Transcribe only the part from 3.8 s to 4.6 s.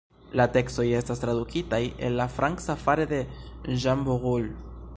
Jean Borel.